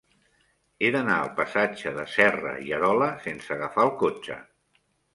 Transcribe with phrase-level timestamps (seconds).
[0.81, 4.45] He d'anar al passatge de Serra i Arola sense agafar el cotxe.